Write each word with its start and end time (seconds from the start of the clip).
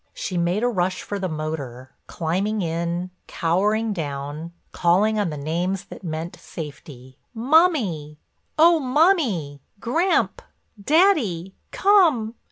She 0.15 0.35
made 0.35 0.63
a 0.63 0.67
rush 0.67 1.03
for 1.03 1.19
the 1.19 1.29
motor, 1.29 1.91
climbing 2.07 2.63
in, 2.63 3.11
cowering 3.27 3.93
down, 3.93 4.51
calling 4.71 5.19
on 5.19 5.29
the 5.29 5.37
names 5.37 5.83
that 5.85 6.03
meant 6.03 6.35
safety: 6.37 7.19
"Mummy! 7.35 8.17
Oh, 8.57 8.79
Mummy! 8.79 9.61
Gramp, 9.79 10.41
Daddy—Come! 10.83 12.33